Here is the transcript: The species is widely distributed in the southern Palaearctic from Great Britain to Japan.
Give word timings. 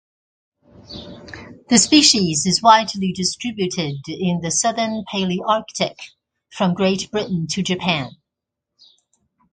The 1.69 1.77
species 1.77 2.47
is 2.47 2.63
widely 2.63 3.11
distributed 3.11 3.97
in 4.07 4.41
the 4.41 4.49
southern 4.49 5.03
Palaearctic 5.05 5.95
from 6.49 6.73
Great 6.73 7.11
Britain 7.11 7.45
to 7.51 7.61
Japan. 7.61 8.09